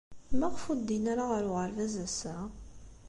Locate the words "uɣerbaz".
1.51-1.95